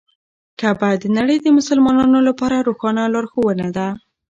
[0.59, 3.87] کعبه د نړۍ د مسلمانانو لپاره روښانه لارښوونه ده.